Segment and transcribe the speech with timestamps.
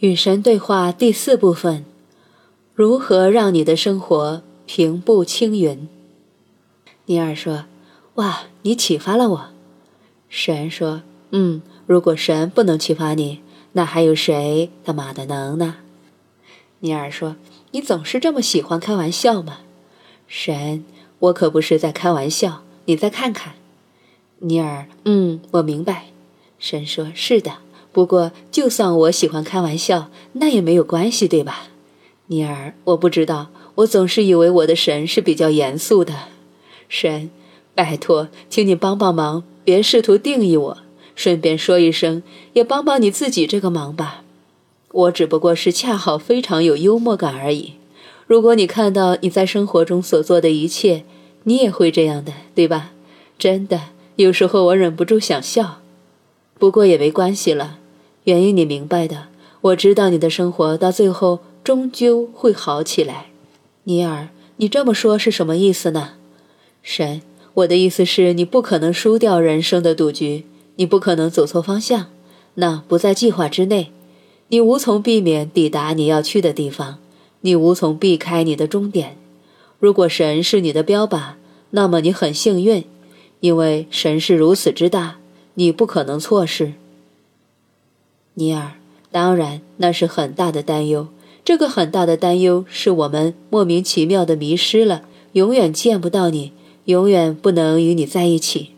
[0.00, 1.84] 与神对话第四部分：
[2.72, 5.88] 如何让你的生活平步青云？
[7.06, 7.64] 尼尔说
[8.14, 9.48] ：“哇，你启发了我。”
[10.30, 13.40] 神说：“嗯，如果神不能启发你，
[13.72, 15.78] 那还有谁他妈的能呢？”
[16.78, 17.34] 尼尔说
[17.72, 19.62] ：“你总是这么喜欢开玩笑嘛。”
[20.28, 20.84] 神
[21.18, 23.54] ：“我可不是在开玩笑，你再看看。”
[24.38, 26.10] 尼尔：“嗯，我明白。”
[26.60, 27.54] 神说：“是的。”
[27.92, 31.68] 不过，就算我喜欢开玩笑，那也没有关系，对吧，
[32.26, 32.74] 尼尔？
[32.84, 36.14] 我不知道，我总是以为我的神是比较严肃的。
[36.88, 37.30] 神，
[37.74, 40.78] 拜托，请你帮帮忙，别试图定义我。
[41.14, 42.22] 顺便说一声，
[42.52, 44.22] 也帮帮你自己这个忙吧。
[44.92, 47.72] 我只不过是恰好非常有幽默感而已。
[48.26, 51.02] 如果你看到你在生活中所做的一切，
[51.42, 52.92] 你也会这样的，对吧？
[53.36, 53.80] 真的，
[54.16, 55.80] 有时候我忍不住想笑。
[56.58, 57.78] 不过也没关系了，
[58.28, 59.28] 原因你明白的。
[59.62, 63.28] 我知道你的生活到最后终究会好起来，
[63.84, 64.28] 尼尔。
[64.58, 66.10] 你这么说是什么意思呢？
[66.82, 67.22] 神，
[67.54, 70.44] 我的意思是你不可能输掉人生的赌局，
[70.76, 72.08] 你不可能走错方向，
[72.56, 73.92] 那不在计划之内，
[74.48, 76.98] 你无从避免抵达你要去的地方，
[77.40, 79.16] 你无从避开你的终点。
[79.78, 81.30] 如果神是你的标靶，
[81.70, 82.84] 那么你很幸运，
[83.40, 85.16] 因为神是如此之大。
[85.54, 86.74] 你不可能错失，
[88.38, 88.74] 尼尔。
[89.10, 91.08] 当然，那是很大的担忧。
[91.44, 96.52] 这个很大的担忧是我们莫名其妙的迷失了，永远见不到你，
[96.84, 98.70] 永远不能与你在一起。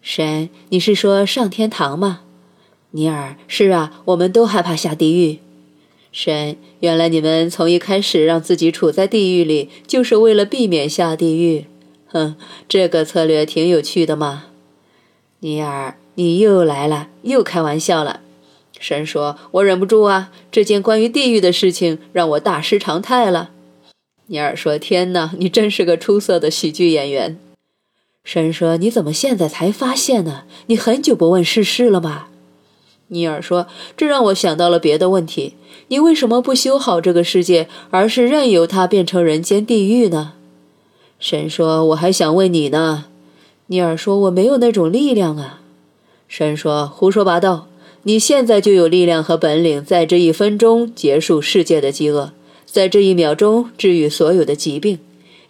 [0.00, 2.20] 神，你是说上天堂吗？
[2.92, 5.40] 尼尔，是啊，我们都害怕下地狱。
[6.12, 11.64] 神，原来你们从一开始让自己处在地狱里，就是为了避免下地狱。
[12.06, 12.36] 哼，
[12.68, 14.44] 这个策略挺有趣的嘛。
[15.40, 18.20] 尼尔，你又来了，又开玩笑了。
[18.80, 23.50] 神说：“我忍不住啊，这件关于地狱的事情让我大失常态了。”
[24.26, 27.38] 尼尔说：“天哪，你真是个出色的喜剧演员。”
[28.24, 30.44] 神说：“你怎么现在才发现呢？
[30.66, 32.30] 你很久不问世事了吧？”
[33.08, 33.66] 尼尔说
[33.98, 35.56] ：“这让我想到了别的问题。
[35.88, 40.34] 你为什么不修好这个世界，而是任由它变成人间地狱呢？”
[41.20, 43.06] 神说：“我还想问你呢。”
[43.66, 45.60] 尼尔说：“我没有那种力量啊。”
[46.28, 47.66] 神说：“胡说八道！
[48.04, 52.32] 你现在就有力量和本领，在这一分钟结束世界的饥饿，
[52.64, 54.98] 在这一秒钟治愈所有的疾病。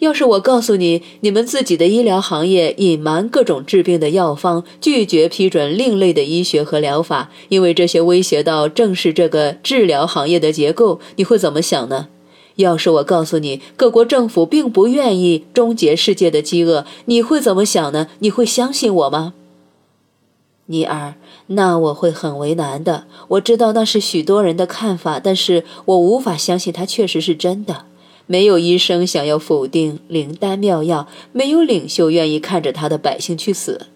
[0.00, 12.08] 要是我告诉你，你们自己的医疗行业隐瞒各种治病的药方，拒绝批准另类的医学和疗法，因为这些威胁到正是这个治疗行业的结构，你会怎么想呢？”
[12.56, 18.08] 要是我告诉你，各国政府并不愿意终结世界的饥饿，你会怎么想呢？
[18.18, 19.34] 你会相信我吗，
[20.70, 21.14] 尼尔？
[21.48, 23.04] 那我会很为难的。
[23.26, 27.86] 我知道那是许多人的看法，但是我无法相信它确实是真的。
[28.26, 33.88] 没有医生想要否定灵丹妙药，没有领袖愿意看着他的百姓去死。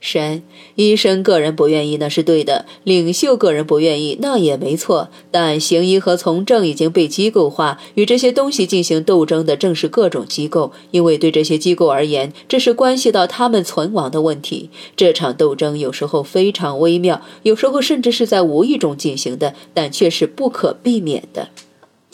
[0.00, 0.42] 神，
[0.76, 5.08] 医生个人不愿意，那是对的；领袖个人不愿意，那也没错。
[5.30, 14.70] 但行医和从政已经被机构化，与这些东西进行斗争的正是各种机构，因为对这些机构而言，这是关系到他们存亡的问题。
[14.96, 21.48] 这场斗争有时候非常微妙，有时候甚至是在无意中进行的，但却是不可避免的。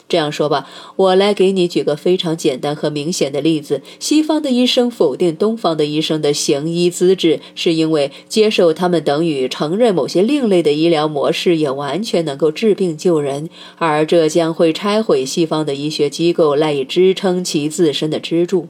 [0.07, 0.67] 这样说吧，
[0.97, 13.49] 我来给你举个非常简单和明显的例子：西方的医生否定东方的医生的行医资质，是因为接受他们等于承认某些另类的医疗模式也完全能够治病救人，
[13.79, 18.67] 而这将会拆毁西方的医学机构赖以支撑其自身的支柱。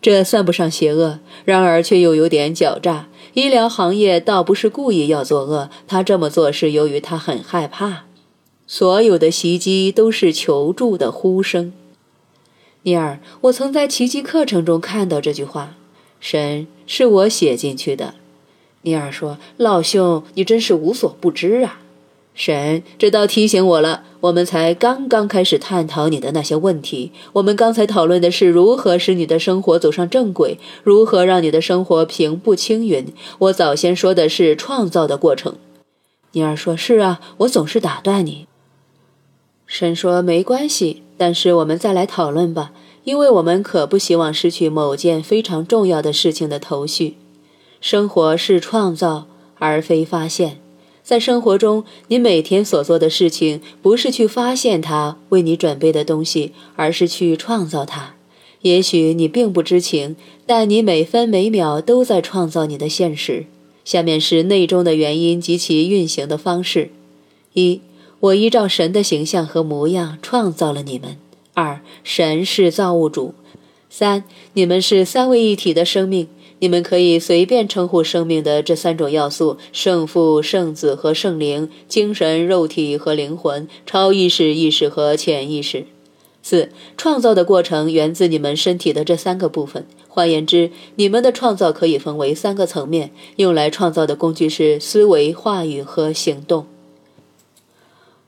[0.00, 3.06] 这算不上邪恶，然而却又有点狡诈。
[3.34, 8.06] 医疗行业倒不是故意要作恶，他这么做是由于他很害怕。
[8.66, 11.72] 所有的袭击都是求助的呼声，
[12.82, 13.20] 尼尔。
[13.42, 15.74] 我曾在奇迹课程中看到这句话，
[16.20, 18.14] 神是我写进去的。
[18.82, 21.80] 尼尔说：“老兄，你真是无所不知啊！”
[22.34, 27.12] 神，这倒提醒我了，我们才刚刚开始探讨你的那些问题。
[27.34, 33.06] 我们刚才讨论的是如何使你的生活走上正轨，如何让你的生活平步青云。
[33.38, 35.56] 我早先说的是创造的过程。
[36.32, 38.46] 尼尔说：“是啊，我总是打断你。”
[39.72, 42.72] 神说：“没关系，但是我们再来讨论吧，
[43.04, 47.14] 因为我们可不希望失去某件非常重要的事情的头绪。
[47.80, 49.26] 生活是创造，
[49.58, 50.58] 而非发现。
[51.02, 58.16] 在生活中，你每天所做的事情不是去发现它为你准备的东西，而是去创造它。
[58.60, 63.46] 也许你并不知情，但你每分每秒都在创造你的现实。
[63.86, 66.90] 下面是内中的原因及其运行的方式。”
[67.54, 67.80] 一，
[68.22, 71.16] 我依照神的形象和模样创造了你们；
[71.54, 73.34] 二，神是造物主；
[73.90, 74.22] 三，
[74.52, 76.28] 你们是三位一体的生命。
[76.60, 85.84] 你们可以随便称呼生命的这三种要素：圣父、圣子和圣灵，精神、肉体和灵魂，超意识、意识和潜意识。
[86.44, 89.84] 四、创造的过程源自你们身体的这三个部分。
[90.06, 93.10] 换言之，你们的创造可以分为三个层面。
[93.34, 96.66] 用来创造的工具是思维、话语和行动。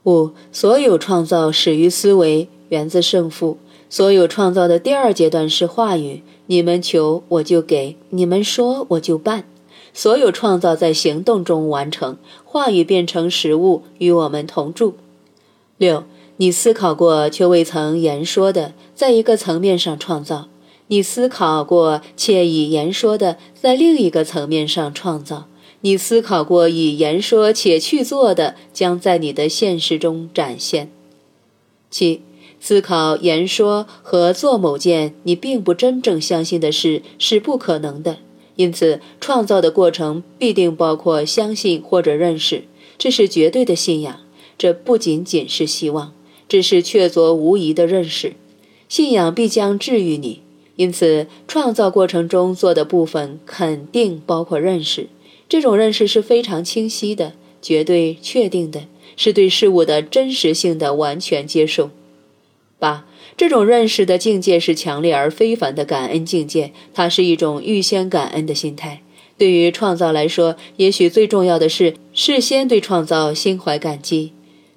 [0.04, 3.58] 五、所有创造始于思维，源自胜负。
[3.88, 6.22] 所有创造的第二阶段是话语。
[6.46, 9.44] 你们求我就给，你们说我就办。
[9.94, 14.94] 所有创造在行动中完成，话语变成实物与我们同住。
[15.78, 16.04] 六，
[16.36, 20.48] 你思考过却未曾言说的，在一个层面上创造；
[20.88, 25.46] 你思考过且已言说的，在另一个层面上创造；
[25.84, 30.90] 你思考过以言说且去做的，将在你的现实中展现。
[31.90, 32.22] 七。
[32.58, 38.20] 思考、言说和做某件你并不真正相信的事是不可能的，
[38.56, 42.64] 因此创造的过程必定包括相信或者认识，
[42.96, 44.20] 这是绝对的信仰。
[44.56, 46.14] 这不仅仅是希望，
[46.48, 48.32] 这是确凿无疑的认识。
[48.88, 50.40] 信仰必将治愈你，
[50.76, 55.08] 因此创造过程中做的部分肯定包括认识。
[55.54, 61.90] 这种认识是非常清晰的、绝对确定的，是对事物的真实性的完全接受。
[62.80, 63.06] 八，
[63.36, 69.02] 这种认识的境界是强烈而非凡的感恩境界，它是一种预先感恩的心态。
[69.38, 74.32] 对于创造来说，也许最重要的是事先对创造心怀感激。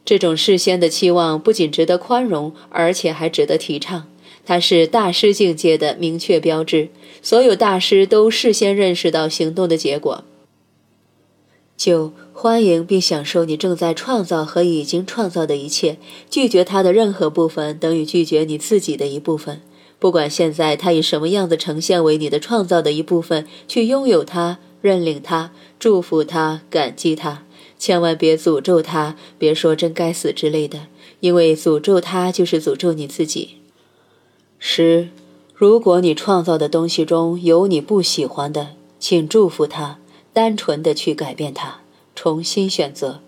[0.06, 4.07] 这种事先的期望不仅值得宽容，而且还值得提倡。
[4.45, 6.89] 它是大师境界的明确标志。
[7.23, 10.23] 所有大师都事先认识到行动的结果。
[11.77, 16.00] 九，欢迎并享受你正在创造和已经创造的一切。
[16.27, 19.62] 拒绝它的任何部分，等于拒绝你自己的一部分。
[20.00, 27.44] 不管现在它以什么样子呈现为你的创造的一部分，去拥有它，认领它，祝福它，感激它。
[27.77, 30.88] 千万别诅咒它，别说“真该死”之类的，
[31.19, 33.57] 因为诅咒它就是诅咒你自己。
[34.57, 35.09] 十，
[35.53, 38.69] 如果你创造的东西中有你不喜欢的，
[39.00, 40.00] 请祝福它。
[40.37, 41.79] 单纯的去改变它，
[42.13, 43.21] 重新选择，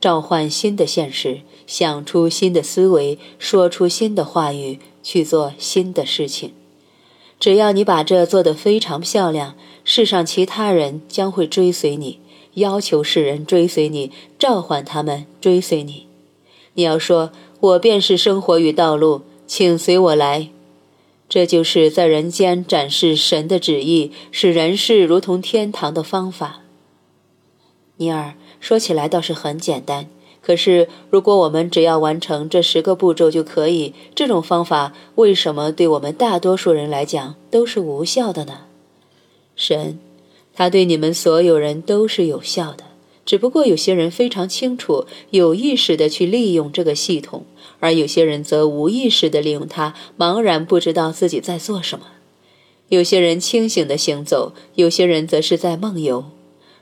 [0.00, 6.52] 召唤新的现实，想出新的思维，说出新的话语，去做新的事情。
[7.38, 9.54] 只要你把这做得非常漂亮，
[9.84, 12.18] 世上其他人将会追随你，
[12.54, 16.08] 要求世人追随你，召唤他们追随你。
[16.74, 17.30] 你要说
[17.60, 20.48] ：“我便是生活与道路，请随我来。”
[21.30, 26.62] 这就是在人间展示神的旨意，使人世如同天堂的方法。
[27.98, 30.08] 尼尔说起来倒是很简单，
[30.42, 38.62] 可是如果我们只要完成这十个步骤就可以，这种方法为什么对我们大多数人来讲都是无效的呢？
[39.54, 40.00] 神，
[40.52, 42.82] 他对你们所有人都是有效的，
[43.30, 47.44] 只不过有些人非常清楚，有意识的去利用这个系统。
[47.78, 52.06] 而有些人则无意识地利用它，茫然不知道自己在做什么；
[52.88, 56.24] 有些人清醒地行走，有些人则是在梦游。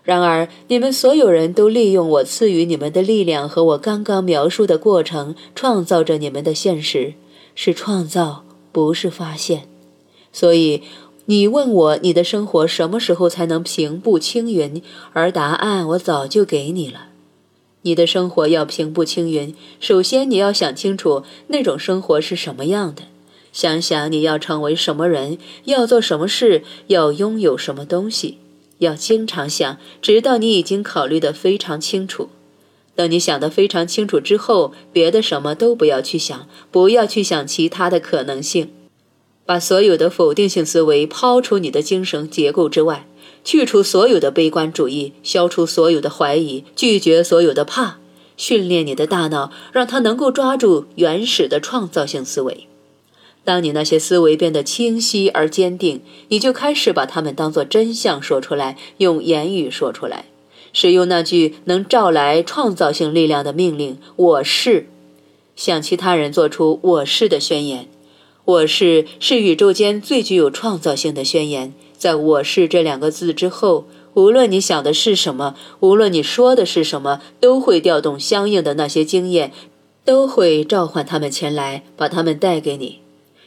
[0.03, 7.13] 然而，你们所有人都利用我赐予你们的力量和我刚刚描述的过程，创造着你们的现实，
[7.55, 9.65] 是创造，不是发现。
[10.33, 10.83] 所以，
[11.31, 14.83] 你问我你的生活什么时候才能平步青云，
[15.13, 17.09] 而答案我早就给你了。
[17.83, 23.03] 你的生活要平步青云，首先你要想清楚那种生活是什么样的，
[23.53, 28.39] 想想你要成为什么人，要做什么事，要拥有什么东西，
[28.79, 32.31] 要经常想，直到你已经考虑得非常清楚。
[32.95, 38.71] 等你想得非常清楚之后，别的什么都不要去想，不要去想其他的可能性，
[39.49, 43.07] 把所有的否定性思维抛出你的精神结构之外。
[43.43, 47.97] 去除所有的悲观主义，消除所有的怀疑，拒绝所有的怕，
[48.37, 52.67] 训练你的大脑，让它能够抓住原始的创造性思维。
[53.43, 60.27] 当你那些思维变得清晰而坚定，你就开始把它们当作真相说出来，用言语说出来，
[60.75, 64.89] 使用那句能召来创造性力量的命令：“我是。”
[65.57, 67.89] 向其他人做出“我是”的宣言。
[68.49, 71.75] “我是”是宇宙间最具有创造性的宣言。
[71.99, 79.53] 在我是这两个字之后，无论你想的是什么，无论你说的是什么，都会调动相应的那些经验，
[80.03, 83.01] 都会召唤他们前来，把他们带给你。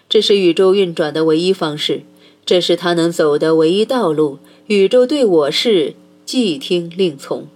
[0.08, 2.04] 这是宇宙运转的唯一方式，
[2.46, 4.38] 这是他能走的唯一道路。
[4.68, 7.48] 宇宙对我是既听令从。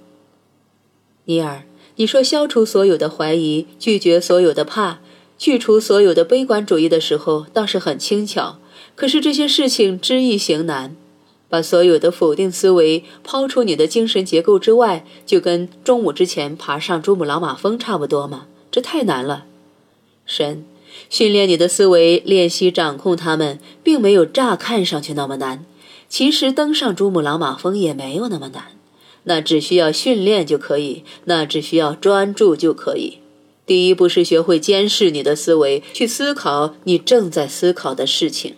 [1.26, 1.62] 尼尔，
[1.98, 5.00] 你说消除所有的怀疑，拒绝所有的怕，
[5.38, 8.60] 去除所有的悲观主义的时候，倒是很轻巧。
[8.96, 10.96] 可是这些事情知易行难。
[11.48, 18.48] 把所有的否定思维抛出你的精神结构之外，就跟中午之前爬上珠穆朗玛峰差不多吗？
[18.72, 19.46] 这太难了。
[20.26, 20.66] 神，
[21.10, 25.64] 训练你的思维，练习掌控它们，并没有乍看上去那么难。
[26.10, 28.64] 其实登上珠穆朗玛峰也没有那么难，
[29.26, 33.20] 那只需要训练就可以，那只需要专注就可以。
[33.66, 38.54] 第一步是学会监视你的思维，去思考你正在思考的事情。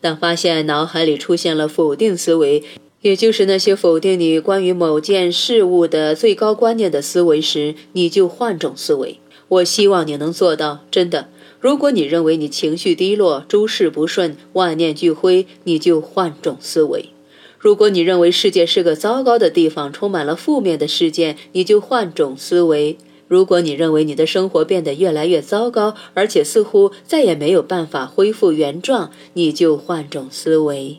[0.00, 2.64] 当发现脑海里出现了否定思维，
[3.02, 9.18] 也就是那些否定你关于某件事物的最高观念的思维时，你就换种思维。
[9.48, 11.28] 我希望你能做到，真的。
[11.60, 17.10] 如果你认为你情绪低落、诸事不顺、万念俱灰，你就换种思维；
[17.58, 22.96] 如果你认为世界是个糟糕的地方，充满了负面的事件，你就换种思维。
[23.32, 30.98] 如果你认为你的生活变得越来越糟糕，而且似乎再也没有办法恢复原状，你就换种思维。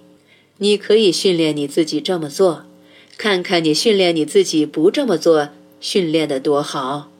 [0.57, 2.63] 你可以训练你自己这么做，
[3.19, 5.49] 看看你训练你自己不这么做，
[5.79, 7.11] 训练得多好。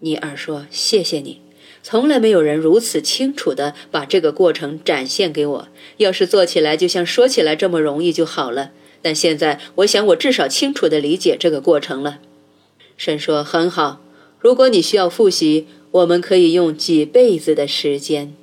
[0.00, 1.40] 尼尔说：“谢谢你，
[1.82, 5.68] 从来没有人如此清楚地把这个过程展现给我。
[5.96, 8.72] 要是做起来就像说起来这么容易就好了。
[9.00, 12.18] 但现在，我想我至少清楚地理解这个过程了。”
[12.96, 14.00] 神说：“很好，
[14.38, 18.34] 如果你需要复习，我们可以用几辈子的时间。”